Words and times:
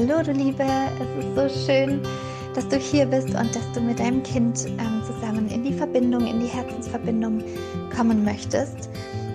Hallo 0.00 0.22
du 0.22 0.32
Liebe, 0.32 0.64
es 0.64 1.24
ist 1.24 1.34
so 1.34 1.66
schön, 1.66 2.00
dass 2.54 2.66
du 2.68 2.76
hier 2.76 3.04
bist 3.04 3.28
und 3.28 3.54
dass 3.54 3.72
du 3.74 3.82
mit 3.82 3.98
deinem 3.98 4.22
Kind 4.22 4.64
ähm, 4.66 5.02
zusammen 5.06 5.46
in 5.50 5.62
die 5.62 5.74
Verbindung, 5.74 6.26
in 6.26 6.40
die 6.40 6.46
Herzensverbindung 6.46 7.44
kommen 7.94 8.24
möchtest. 8.24 8.88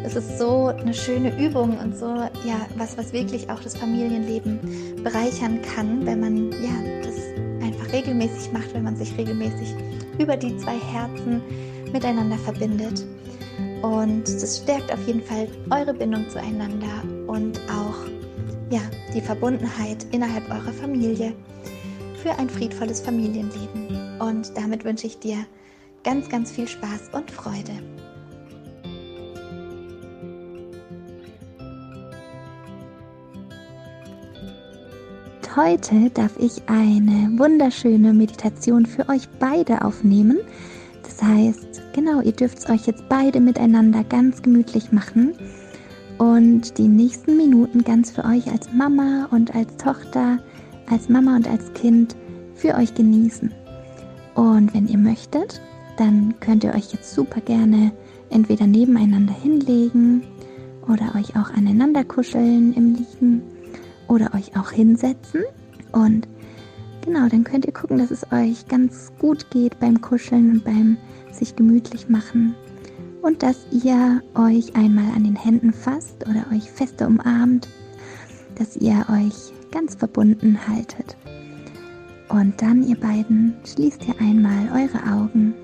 Es 0.03 0.15
ist 0.15 0.39
so 0.39 0.69
eine 0.69 0.91
schöne 0.91 1.39
Übung 1.39 1.77
und 1.77 1.95
so 1.95 2.07
ja 2.07 2.65
was, 2.77 2.97
was 2.97 3.13
wirklich 3.13 3.47
auch 3.47 3.59
das 3.59 3.77
Familienleben 3.77 5.03
bereichern 5.03 5.61
kann, 5.61 6.03
wenn 6.03 6.19
man 6.19 6.51
ja 6.53 7.03
das 7.03 7.15
einfach 7.63 7.93
regelmäßig 7.93 8.51
macht, 8.51 8.73
wenn 8.73 8.85
man 8.85 8.95
sich 8.95 9.15
regelmäßig 9.19 9.75
über 10.17 10.35
die 10.35 10.57
zwei 10.57 10.79
Herzen 10.79 11.43
miteinander 11.93 12.39
verbindet. 12.39 13.05
Und 13.83 14.23
das 14.23 14.63
stärkt 14.63 14.91
auf 14.91 15.05
jeden 15.05 15.21
Fall 15.21 15.47
eure 15.69 15.93
Bindung 15.93 16.27
zueinander 16.31 17.03
und 17.27 17.59
auch 17.69 18.14
ja, 18.75 18.81
die 19.13 19.21
Verbundenheit 19.21 20.05
innerhalb 20.11 20.49
eurer 20.49 20.73
Familie 20.73 21.33
für 22.21 22.31
ein 22.31 22.49
friedvolles 22.49 22.99
Familienleben. 22.99 24.19
Und 24.19 24.51
damit 24.55 24.83
wünsche 24.83 25.07
ich 25.07 25.17
dir 25.19 25.45
ganz, 26.03 26.27
ganz 26.27 26.51
viel 26.51 26.67
Spaß 26.67 27.09
und 27.13 27.31
Freude. 27.31 27.71
Heute 35.55 36.09
darf 36.09 36.33
ich 36.37 36.61
eine 36.67 37.31
wunderschöne 37.39 38.11
Meditation 38.11 38.85
für 38.85 39.07
euch 39.07 39.29
beide 39.39 39.85
aufnehmen. 39.85 40.39
Das 41.01 41.23
heißt, 41.23 41.93
genau, 41.93 42.19
ihr 42.19 42.33
dürft 42.33 42.57
es 42.57 42.69
euch 42.69 42.87
jetzt 42.87 43.07
beide 43.07 43.39
miteinander 43.39 44.03
ganz 44.03 44.41
gemütlich 44.41 44.91
machen 44.91 45.33
und 46.17 46.77
die 46.77 46.87
nächsten 46.87 47.37
Minuten 47.37 47.83
ganz 47.83 48.11
für 48.11 48.23
euch 48.25 48.49
als 48.51 48.71
Mama 48.73 49.27
und 49.31 49.53
als 49.55 49.75
Tochter, 49.77 50.39
als 50.89 51.09
Mama 51.09 51.35
und 51.35 51.47
als 51.47 51.73
Kind 51.73 52.15
für 52.53 52.75
euch 52.75 52.93
genießen. 52.93 53.51
Und 54.35 54.73
wenn 54.73 54.87
ihr 54.87 54.97
möchtet, 54.97 55.61
dann 55.97 56.33
könnt 56.39 56.63
ihr 56.63 56.73
euch 56.73 56.91
jetzt 56.93 57.13
super 57.13 57.41
gerne 57.41 57.91
entweder 58.29 58.67
nebeneinander 58.67 59.33
hinlegen 59.33 60.23
oder 60.87 61.15
euch 61.15 61.35
auch 61.35 61.51
aneinander 61.53 62.03
kuscheln 62.03 62.73
im 62.73 62.95
Liegen 62.95 63.41
oder 64.07 64.33
euch 64.33 64.57
auch 64.57 64.71
hinsetzen. 64.71 65.43
Und 65.91 66.27
genau, 67.03 67.27
dann 67.29 67.43
könnt 67.43 67.65
ihr 67.65 67.73
gucken, 67.73 67.97
dass 67.97 68.11
es 68.11 68.31
euch 68.31 68.67
ganz 68.67 69.11
gut 69.19 69.49
geht 69.51 69.79
beim 69.79 70.01
Kuscheln 70.01 70.51
und 70.51 70.63
beim 70.63 70.97
sich 71.31 71.55
gemütlich 71.55 72.09
machen 72.09 72.55
und 73.25 73.41
dass 73.41 73.57
ihr 73.71 74.21
euch 74.35 74.75
einmal 74.75 75.11
an 75.15 75.23
den 75.23 75.35
Händen 75.35 75.73
fasst 75.73 76.15
oder 76.29 76.45
euch 76.53 76.69
fester 76.69 77.07
umarmt, 77.07 77.67
dass 78.53 78.75
ihr 78.75 79.03
euch 79.09 79.51
ganz 79.71 79.95
verbunden 79.95 80.59
haltet. 80.67 81.17
Und 82.29 82.61
dann, 82.61 82.87
ihr 82.87 82.99
beiden, 82.99 83.55
schließt 83.65 84.07
ihr 84.07 84.15
einmal 84.19 84.69
eure 84.71 85.11
Augen 85.11 85.55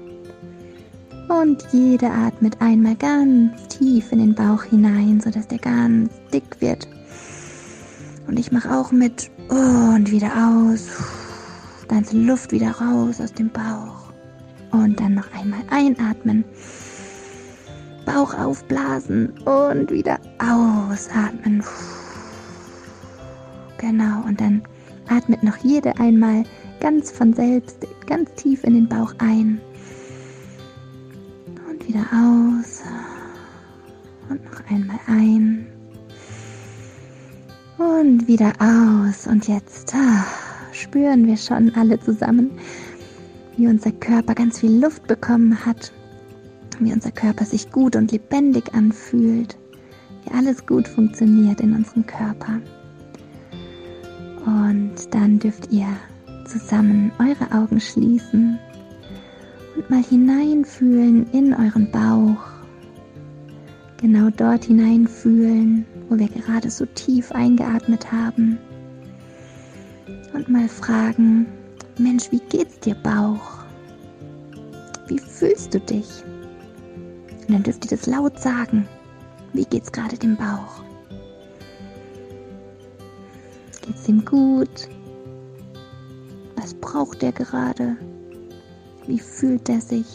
und 1.28 1.64
jede 1.72 2.10
atmet 2.10 2.60
einmal 2.60 2.96
ganz 2.96 3.68
tief 3.68 4.12
in 4.12 4.20
den 4.20 4.36
Bauch 4.36 4.64
hinein, 4.64 5.22
sodass 5.22 5.48
der 5.48 5.60
ganz 5.60 6.12
dick 6.34 6.60
wird. 6.60 6.88
Und 8.28 8.40
ich 8.40 8.52
mache 8.52 8.76
auch 8.76 8.92
mit 8.92 9.30
und 9.50 10.12
wieder 10.12 10.32
aus. 10.36 10.88
Ganze 11.88 12.18
Luft 12.18 12.52
wieder 12.52 12.72
raus 12.72 13.22
aus 13.22 13.34
dem 13.34 13.50
Bauch. 13.50 14.12
Und 14.72 15.00
dann 15.00 15.14
noch 15.14 15.32
einmal 15.34 15.62
einatmen. 15.70 16.44
Bauch 18.06 18.34
aufblasen 18.34 19.30
und 19.46 19.92
wieder 19.92 20.20
ausatmen. 20.40 21.64
Genau, 23.78 24.24
und 24.28 24.40
dann 24.40 24.62
atmet 25.08 25.44
noch 25.44 25.58
jede 25.58 25.98
einmal 26.00 26.44
ganz 26.80 27.12
von 27.12 27.34
selbst, 27.34 27.86
ganz 28.08 28.34
tief 28.36 28.64
in 28.64 28.74
den 28.74 28.88
Bauch 28.88 29.14
ein. 29.20 29.60
Und 31.70 31.88
wieder 31.88 32.06
aus. 32.14 32.82
Und 34.30 34.44
noch 34.46 34.62
einmal 34.70 35.00
ein. 35.08 35.68
Und 37.78 38.28
wieder 38.28 38.54
aus. 38.60 39.28
Und 39.28 39.48
jetzt 39.48 39.94
ah, 39.96 40.26
spüren 40.72 41.28
wir 41.28 41.38
schon 41.38 41.74
alle 41.76 42.00
zusammen, 42.00 42.52
wie 43.58 43.68
unser 43.68 43.92
Körper 43.92 44.36
ganz 44.36 44.60
viel 44.60 44.80
Luft 44.80 45.08
bekommen 45.08 45.66
hat 45.66 45.92
wie 46.80 46.94
unser 46.94 47.12
Körper 47.12 47.46
sich 47.46 47.72
gut 47.72 47.96
und 47.96 48.12
lebendig 48.12 48.74
anfühlt, 48.74 49.58
wie 50.24 50.34
alles 50.34 50.66
gut 50.66 50.88
funktioniert 50.88 51.62
in 51.62 51.76
unserem 51.76 52.06
Körper. 52.06 52.60
Und 54.46 54.94
dann 55.12 55.40
dürft 55.40 55.72
ihr 55.72 55.88
zusammen 56.46 57.12
eure 57.20 57.52
Augen 57.56 57.80
schließen 57.80 58.58
und 59.76 59.90
mal 59.90 60.04
hineinfühlen 60.04 61.28
in 61.32 61.54
euren 61.54 61.90
Bauch. 61.92 62.44
Genau 64.02 64.30
dort 64.36 64.66
hineinfühlen, 64.66 65.86
wo 66.10 66.18
wir 66.18 66.28
gerade 66.28 66.70
so 66.70 66.86
tief 66.88 67.32
eingeatmet 67.32 68.12
haben. 68.12 68.58
Und 70.34 70.50
mal 70.50 70.68
fragen, 70.68 71.46
Mensch, 72.00 72.32
wie 72.32 72.42
geht's 72.50 72.80
dir 72.80 72.96
Bauch? 72.96 73.60
Wie 75.08 75.20
fühlst 75.20 75.74
du 75.74 75.80
dich? 75.80 76.24
Und 77.52 77.56
dann 77.56 77.64
dürft 77.64 77.84
ihr 77.84 77.98
das 77.98 78.08
laut 78.08 78.40
sagen. 78.40 78.88
Wie 79.52 79.66
geht's 79.66 79.92
gerade 79.92 80.18
dem 80.18 80.38
Bauch? 80.38 80.86
Geht's 83.82 84.08
ihm 84.08 84.24
gut? 84.24 84.88
Was 86.56 86.74
braucht 86.76 87.22
er 87.24 87.34
gerade? 87.34 87.98
Wie 89.06 89.20
fühlt 89.20 89.68
er 89.68 89.82
sich? 89.82 90.06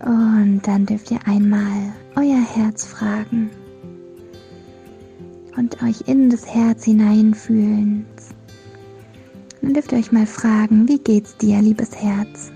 Und 0.00 0.62
dann 0.62 0.86
dürft 0.86 1.10
ihr 1.10 1.20
einmal 1.26 1.92
euer 2.16 2.40
Herz 2.40 2.86
fragen 2.86 3.50
und 5.58 5.82
euch 5.82 6.08
in 6.08 6.30
das 6.30 6.46
Herz 6.46 6.84
hineinfühlen. 6.84 8.06
Dann 9.60 9.74
dürft 9.74 9.92
ihr 9.92 9.98
euch 9.98 10.10
mal 10.10 10.26
fragen, 10.26 10.88
wie 10.88 11.00
geht's 11.00 11.36
dir, 11.36 11.60
liebes 11.60 11.94
Herz? 11.94 12.50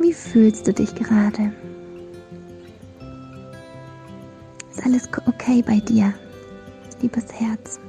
Wie 0.00 0.12
fühlst 0.12 0.66
du 0.66 0.72
dich 0.72 0.94
gerade? 0.94 1.52
Ist 4.70 4.84
alles 4.84 5.08
okay 5.26 5.62
bei 5.66 5.80
dir, 5.80 6.14
liebes 7.02 7.26
Herz? 7.32 7.80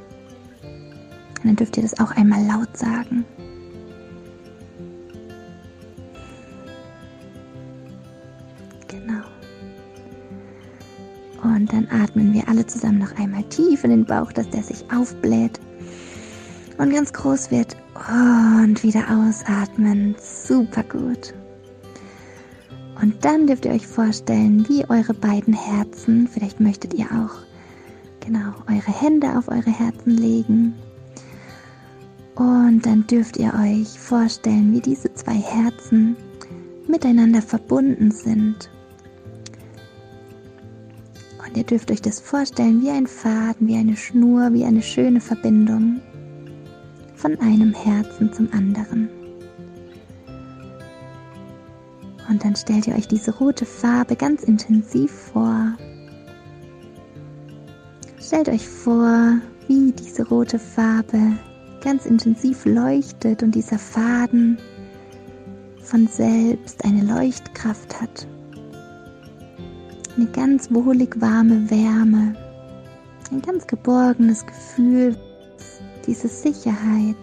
Und 0.64 1.46
dann 1.46 1.56
dürft 1.56 1.78
ihr 1.78 1.84
das 1.84 2.00
auch 2.00 2.12
einmal 2.12 2.44
laut 2.46 2.76
sagen. 2.76 3.24
Genau. 8.88 9.24
Und 11.44 11.72
dann 11.72 11.88
atmen 11.92 12.34
wir 12.34 12.48
alle 12.50 12.66
zusammen 12.66 12.98
noch 12.98 13.16
einmal 13.20 13.44
tief 13.44 13.84
in 13.84 13.92
den 13.92 14.06
Bauch, 14.06 14.32
dass 14.32 14.50
der 14.50 14.64
sich 14.64 14.84
aufbläht 14.92 15.60
und 16.80 16.92
ganz 16.92 17.14
groß 17.14 17.52
wird. 17.52 17.78
Und 17.96 18.82
wieder 18.82 19.06
ausatmen. 19.10 20.16
Super 20.20 20.84
gut. 20.84 21.34
Und 23.02 23.24
dann 23.24 23.48
dürft 23.48 23.66
ihr 23.66 23.72
euch 23.72 23.88
vorstellen, 23.88 24.68
wie 24.68 24.84
eure 24.90 25.14
beiden 25.14 25.54
Herzen, 25.54 26.28
vielleicht 26.28 26.60
möchtet 26.60 26.94
ihr 26.94 27.06
auch 27.06 27.36
genau 28.20 28.54
eure 28.68 29.02
Hände 29.02 29.38
auf 29.38 29.48
eure 29.48 29.72
Herzen 29.72 30.18
legen. 30.18 30.74
Und 32.36 32.86
dann 32.86 33.08
dürft 33.08 33.38
ihr 33.38 33.54
euch 33.54 33.88
vorstellen, 34.00 34.74
wie 34.74 34.82
diese 34.82 35.14
zwei 35.14 35.36
Herzen 35.36 36.16
miteinander 36.88 37.42
verbunden 37.42 38.12
sind. 38.12 38.70
Und 41.46 41.58
ihr 41.58 41.64
dürft 41.64 41.92
euch 41.92 42.02
das 42.02 42.20
vorstellen 42.20 42.82
wie 42.82 42.90
ein 42.90 43.08
Faden, 43.08 43.68
wie 43.68 43.76
eine 43.76 43.96
Schnur, 43.96 44.54
wie 44.54 44.66
eine 44.66 44.82
schöne 44.82 45.22
Verbindung 45.22 46.02
von 47.16 47.40
einem 47.40 47.74
Herzen 47.74 48.32
zum 48.34 48.50
anderen. 48.54 49.10
Und 52.30 52.46
dann 52.46 52.56
stellt 52.56 52.88
ihr 52.88 52.96
euch 52.96 53.08
diese 53.08 53.36
rote 53.36 53.66
Farbe 53.66 54.16
ganz 54.16 54.44
intensiv 54.44 55.12
vor. 55.12 55.74
Stellt 58.22 58.50
euch 58.50 58.68
vor, 58.68 59.40
wie 59.68 59.92
diese 59.92 60.28
rote 60.28 60.60
Farbe 60.60 61.20
ganz 61.82 62.06
intensiv 62.06 62.66
leuchtet 62.66 63.42
und 63.42 63.56
dieser 63.56 63.80
Faden 63.80 64.60
von 65.82 66.08
selbst 66.08 66.86
eine 66.86 67.04
Leuchtkraft 67.04 68.00
hat. 68.00 68.28
Eine 70.16 70.28
ganz 70.28 70.72
wohlig 70.72 71.20
warme 71.20 71.70
Wärme, 71.72 72.36
ein 73.32 73.42
ganz 73.42 73.66
geborgenes 73.66 74.46
Gefühl, 74.46 75.18
diese 76.06 76.28
Sicherheit, 76.28 77.16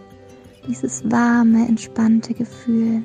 dieses 0.66 1.08
warme, 1.08 1.68
entspannte 1.68 2.34
Gefühl. 2.34 3.02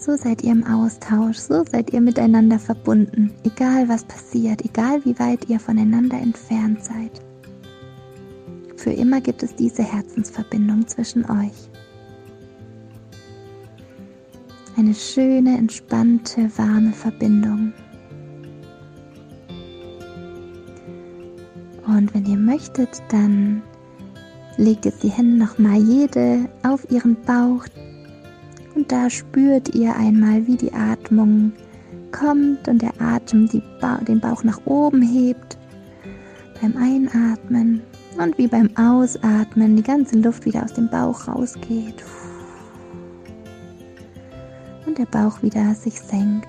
So 0.00 0.16
seid 0.16 0.42
ihr 0.42 0.52
im 0.52 0.64
Austausch, 0.64 1.36
so 1.36 1.62
seid 1.70 1.92
ihr 1.92 2.00
miteinander 2.00 2.58
verbunden, 2.58 3.34
egal 3.44 3.86
was 3.86 4.02
passiert, 4.02 4.64
egal 4.64 5.04
wie 5.04 5.18
weit 5.18 5.50
ihr 5.50 5.60
voneinander 5.60 6.16
entfernt 6.16 6.82
seid. 6.82 7.20
Für 8.76 8.92
immer 8.92 9.20
gibt 9.20 9.42
es 9.42 9.54
diese 9.54 9.82
Herzensverbindung 9.82 10.88
zwischen 10.88 11.26
euch. 11.30 11.52
Eine 14.78 14.94
schöne, 14.94 15.58
entspannte, 15.58 16.50
warme 16.56 16.92
Verbindung. 16.92 17.74
Und 21.86 22.14
wenn 22.14 22.24
ihr 22.24 22.38
möchtet, 22.38 23.02
dann 23.10 23.60
legt 24.56 24.86
jetzt 24.86 25.02
die 25.02 25.10
Hände 25.10 25.36
nochmal 25.36 25.76
jede 25.76 26.48
auf 26.62 26.90
ihren 26.90 27.16
Bauch 27.26 27.66
und 28.80 28.90
da 28.90 29.10
spürt 29.10 29.74
ihr 29.74 29.94
einmal, 29.94 30.46
wie 30.46 30.56
die 30.56 30.72
Atmung 30.72 31.52
kommt 32.12 32.66
und 32.66 32.80
der 32.80 32.98
Atem 32.98 33.46
ba 33.78 33.98
den 33.98 34.20
Bauch 34.20 34.42
nach 34.42 34.58
oben 34.64 35.02
hebt 35.02 35.58
beim 36.62 36.74
Einatmen 36.78 37.82
und 38.16 38.38
wie 38.38 38.48
beim 38.48 38.74
Ausatmen 38.78 39.76
die 39.76 39.82
ganze 39.82 40.18
Luft 40.18 40.46
wieder 40.46 40.64
aus 40.64 40.72
dem 40.72 40.88
Bauch 40.88 41.28
rausgeht 41.28 42.02
und 44.86 44.96
der 44.96 45.04
Bauch 45.04 45.42
wieder 45.42 45.74
sich 45.74 46.00
senkt. 46.00 46.48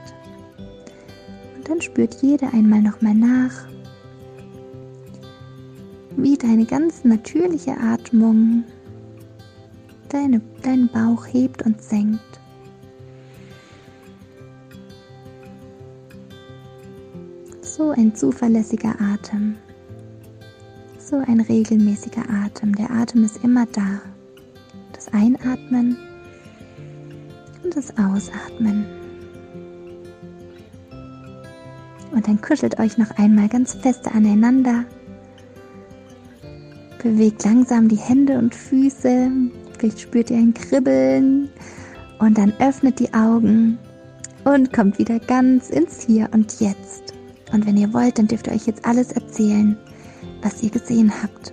Und 1.58 1.68
dann 1.68 1.82
spürt 1.82 2.22
jeder 2.22 2.54
einmal 2.54 2.82
nochmal 2.82 3.14
nach, 3.14 3.68
wie 6.16 6.38
deine 6.38 6.64
ganz 6.64 7.04
natürliche 7.04 7.76
Atmung 7.78 8.64
deine, 10.12 10.42
deinen 10.62 10.90
Bauch 10.90 11.26
hebt 11.26 11.62
und 11.64 11.82
senkt. 11.82 12.20
So 17.62 17.92
ein 17.92 18.14
zuverlässiger 18.16 18.96
Atem. 19.00 19.56
So 21.00 21.18
ein 21.28 21.40
regelmäßiger 21.40 22.24
Atem. 22.30 22.76
Der 22.76 22.92
Atem 22.92 23.24
ist 23.24 23.44
immer 23.44 23.66
da. 23.68 24.02
Das 24.94 25.08
Einatmen 25.14 25.98
und 27.64 27.76
das 27.76 27.92
Ausatmen. 27.98 28.86
Und 32.12 32.28
dann 32.28 32.42
kuschelt 32.42 32.78
euch 32.80 32.98
noch 32.98 33.12
einmal 33.12 33.48
ganz 33.48 33.74
feste 33.74 34.12
aneinander. 34.12 34.84
Bewegt 37.02 37.44
langsam 37.46 37.88
die 37.88 37.96
Hände 37.96 38.38
und 38.38 38.54
Füße, 38.54 39.32
Vielleicht 39.82 40.02
spürt 40.02 40.30
ihr 40.30 40.38
ein 40.38 40.54
Kribbeln 40.54 41.50
und 42.20 42.38
dann 42.38 42.54
öffnet 42.60 43.00
die 43.00 43.12
Augen 43.16 43.80
und 44.44 44.72
kommt 44.72 45.00
wieder 45.00 45.18
ganz 45.18 45.72
ins 45.72 46.04
Hier 46.06 46.30
und 46.34 46.60
Jetzt. 46.60 47.16
Und 47.52 47.66
wenn 47.66 47.78
ihr 47.78 47.92
wollt, 47.92 48.20
dann 48.20 48.28
dürft 48.28 48.46
ihr 48.46 48.54
euch 48.54 48.68
jetzt 48.68 48.86
alles 48.86 49.12
erzählen, 49.12 49.76
was 50.44 50.62
ihr 50.62 50.70
gesehen 50.70 51.12
habt. 51.24 51.52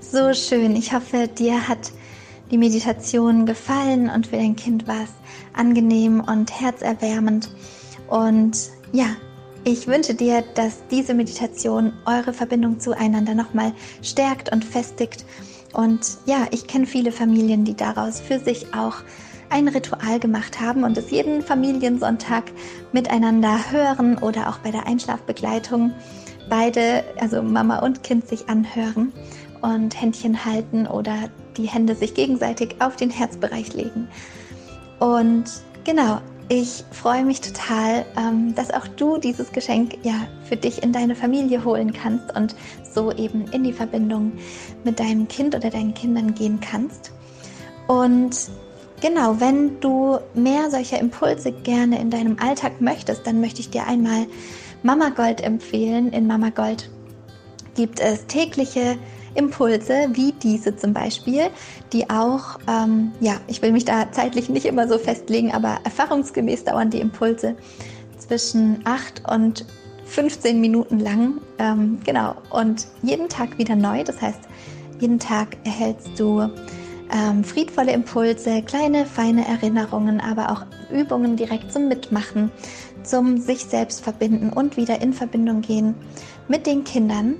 So 0.00 0.34
schön. 0.34 0.74
Ich 0.74 0.92
hoffe, 0.92 1.28
dir 1.28 1.68
hat 1.68 1.92
die 2.50 2.58
Meditation 2.58 3.46
gefallen 3.46 4.10
und 4.10 4.26
für 4.26 4.38
dein 4.38 4.56
Kind 4.56 4.88
war 4.88 5.04
es 5.04 5.27
angenehm 5.58 6.20
und 6.20 6.60
herzerwärmend. 6.60 7.50
Und 8.08 8.70
ja, 8.92 9.06
ich 9.64 9.86
wünsche 9.86 10.14
dir, 10.14 10.42
dass 10.54 10.86
diese 10.90 11.14
Meditation 11.14 11.92
eure 12.06 12.32
Verbindung 12.32 12.80
zueinander 12.80 13.34
nochmal 13.34 13.72
stärkt 14.02 14.50
und 14.52 14.64
festigt. 14.64 15.24
Und 15.74 16.18
ja, 16.24 16.46
ich 16.50 16.66
kenne 16.66 16.86
viele 16.86 17.12
Familien, 17.12 17.64
die 17.64 17.76
daraus 17.76 18.20
für 18.20 18.38
sich 18.38 18.74
auch 18.74 18.96
ein 19.50 19.68
Ritual 19.68 20.18
gemacht 20.20 20.60
haben 20.60 20.84
und 20.84 20.96
es 20.96 21.10
jeden 21.10 21.42
Familiensonntag 21.42 22.44
miteinander 22.92 23.58
hören 23.70 24.18
oder 24.18 24.48
auch 24.48 24.58
bei 24.58 24.70
der 24.70 24.86
Einschlafbegleitung 24.86 25.92
beide, 26.48 27.04
also 27.18 27.42
Mama 27.42 27.80
und 27.80 28.02
Kind, 28.02 28.28
sich 28.28 28.48
anhören 28.48 29.12
und 29.62 30.00
Händchen 30.00 30.44
halten 30.44 30.86
oder 30.86 31.30
die 31.56 31.68
Hände 31.68 31.94
sich 31.94 32.14
gegenseitig 32.14 32.76
auf 32.80 32.96
den 32.96 33.10
Herzbereich 33.10 33.74
legen. 33.74 34.08
Und 34.98 35.44
genau, 35.84 36.20
ich 36.48 36.84
freue 36.90 37.24
mich 37.24 37.40
total, 37.40 38.06
ähm, 38.16 38.54
dass 38.54 38.70
auch 38.70 38.86
du 38.88 39.18
dieses 39.18 39.52
Geschenk 39.52 39.98
ja 40.02 40.14
für 40.44 40.56
dich 40.56 40.82
in 40.82 40.92
deine 40.92 41.14
Familie 41.14 41.64
holen 41.64 41.92
kannst 41.92 42.34
und 42.34 42.56
so 42.90 43.12
eben 43.12 43.44
in 43.52 43.64
die 43.64 43.72
Verbindung 43.72 44.32
mit 44.82 44.98
deinem 44.98 45.28
Kind 45.28 45.54
oder 45.54 45.70
deinen 45.70 45.94
Kindern 45.94 46.34
gehen 46.34 46.58
kannst. 46.60 47.12
Und 47.86 48.48
genau, 49.00 49.40
wenn 49.40 49.78
du 49.80 50.18
mehr 50.34 50.70
solcher 50.70 50.98
Impulse 50.98 51.52
gerne 51.52 52.00
in 52.00 52.10
deinem 52.10 52.38
Alltag 52.40 52.80
möchtest, 52.80 53.26
dann 53.26 53.40
möchte 53.40 53.60
ich 53.60 53.70
dir 53.70 53.86
einmal 53.86 54.26
Mama 54.82 55.10
Gold 55.10 55.42
empfehlen. 55.42 56.12
In 56.12 56.26
Mama 56.26 56.48
Gold 56.50 56.90
gibt 57.74 58.00
es 58.00 58.26
tägliche 58.26 58.96
Impulse 59.34 60.08
wie 60.12 60.32
diese 60.32 60.76
zum 60.76 60.92
Beispiel, 60.92 61.50
die 61.92 62.08
auch, 62.10 62.58
ähm, 62.68 63.12
ja, 63.20 63.34
ich 63.46 63.62
will 63.62 63.72
mich 63.72 63.84
da 63.84 64.10
zeitlich 64.12 64.48
nicht 64.48 64.66
immer 64.66 64.88
so 64.88 64.98
festlegen, 64.98 65.52
aber 65.52 65.78
erfahrungsgemäß 65.84 66.64
dauern 66.64 66.90
die 66.90 67.00
Impulse 67.00 67.56
zwischen 68.18 68.80
8 68.84 69.22
und 69.30 69.64
15 70.04 70.60
Minuten 70.60 70.98
lang. 70.98 71.40
Ähm, 71.58 71.98
genau, 72.04 72.34
und 72.50 72.86
jeden 73.02 73.28
Tag 73.28 73.58
wieder 73.58 73.76
neu. 73.76 74.02
Das 74.04 74.20
heißt, 74.20 74.40
jeden 75.00 75.18
Tag 75.18 75.56
erhältst 75.64 76.18
du 76.18 76.48
ähm, 77.12 77.44
friedvolle 77.44 77.92
Impulse, 77.92 78.62
kleine, 78.62 79.06
feine 79.06 79.46
Erinnerungen, 79.46 80.20
aber 80.20 80.50
auch 80.50 80.66
Übungen 80.90 81.36
direkt 81.36 81.72
zum 81.72 81.88
Mitmachen, 81.88 82.50
zum 83.02 83.38
sich 83.38 83.64
selbst 83.64 84.02
verbinden 84.02 84.50
und 84.50 84.76
wieder 84.76 85.00
in 85.00 85.12
Verbindung 85.12 85.60
gehen 85.62 85.94
mit 86.48 86.66
den 86.66 86.84
Kindern. 86.84 87.36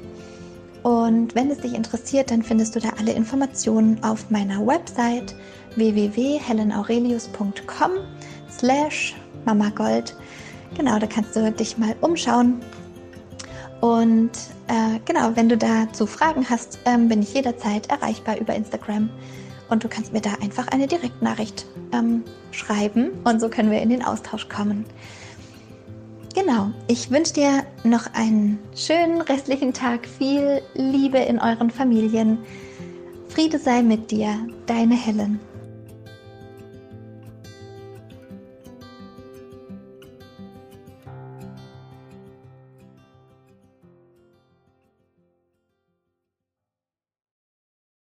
Und 0.83 1.35
wenn 1.35 1.51
es 1.51 1.59
dich 1.59 1.75
interessiert, 1.75 2.31
dann 2.31 2.43
findest 2.43 2.77
du 2.77 2.81
da 2.81 2.89
alle 2.99 3.13
Informationen 3.13 4.03
auf 4.03 4.31
meiner 4.31 4.67
Website 4.67 5.35
www.helenaurelius.com 5.77 7.91
slash 8.51 9.15
mamagold. 9.45 10.17
Genau, 10.77 10.99
da 10.99 11.07
kannst 11.07 11.37
du 11.37 11.53
dich 11.53 11.79
mal 11.79 11.95
umschauen. 12.01 12.61
Und 13.81 14.31
äh, 14.67 14.99
genau, 15.05 15.31
wenn 15.35 15.49
du 15.49 15.57
dazu 15.57 16.07
Fragen 16.07 16.45
hast, 16.49 16.79
ähm, 16.85 17.09
bin 17.09 17.23
ich 17.23 17.35
jederzeit 17.35 17.89
erreichbar 17.89 18.39
über 18.39 18.55
Instagram. 18.55 19.11
Und 19.69 19.85
du 19.85 19.89
kannst 19.89 20.13
mir 20.13 20.21
da 20.21 20.31
einfach 20.43 20.69
eine 20.69 20.87
Direktnachricht 20.87 21.67
ähm, 21.93 22.25
schreiben 22.51 23.11
und 23.25 23.41
so 23.41 23.49
können 23.49 23.71
wir 23.71 23.83
in 23.83 23.91
den 23.91 24.03
Austausch 24.03 24.49
kommen. 24.49 24.87
Genau, 26.35 26.71
ich 26.87 27.11
wünsche 27.11 27.35
dir 27.35 27.65
noch 27.85 28.13
einen 28.13 28.59
schönen 28.77 29.21
restlichen 29.21 29.73
Tag, 29.73 30.07
viel 30.07 30.63
Liebe 30.75 31.19
in 31.19 31.39
euren 31.39 31.71
Familien. 31.71 32.39
Friede 33.29 33.59
sei 33.59 33.83
mit 33.83 34.11
dir, 34.11 34.35
deine 34.67 34.95
Helen. 34.95 35.41